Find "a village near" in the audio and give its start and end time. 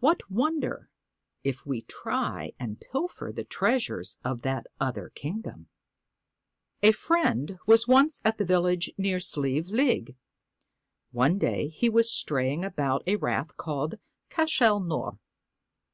8.38-9.18